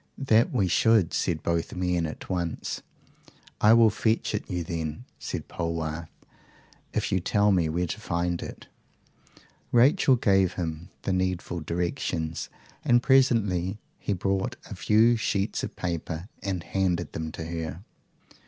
[0.17, 2.81] "That we should," said both men at once.
[3.61, 6.07] "I will fetch it you then," said Polwarth,
[6.91, 8.65] "if you will tell me where to find it."
[9.71, 12.49] Rachel gave him the needful directions,
[12.83, 17.83] and presently he brought a few sheets of paper, and handed them to her.